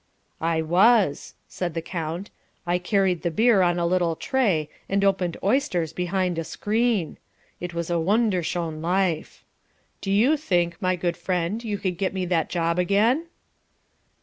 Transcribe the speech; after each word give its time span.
"I 0.41 0.63
was," 0.63 1.35
said 1.47 1.75
the 1.75 1.81
count. 1.83 2.31
"I 2.65 2.79
carried 2.79 3.21
the 3.21 3.29
beer 3.29 3.61
on 3.61 3.77
a 3.77 3.85
little 3.85 4.15
tray 4.15 4.67
and 4.89 5.05
opened 5.05 5.37
oysters 5.43 5.93
behind 5.93 6.39
a 6.39 6.43
screen. 6.43 7.19
It 7.59 7.75
was 7.75 7.91
a 7.91 7.99
wunderschoen 8.01 8.81
life. 8.81 9.43
Do 10.01 10.09
you 10.11 10.37
think, 10.37 10.81
my 10.81 10.95
good 10.95 11.17
friend, 11.17 11.63
you 11.63 11.77
could 11.77 11.99
get 11.99 12.15
me 12.15 12.25
that 12.25 12.49
job 12.49 12.79
again?" 12.79 13.27